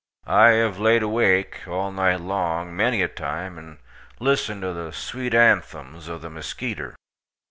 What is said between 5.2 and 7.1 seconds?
anthems ov the muskeeter.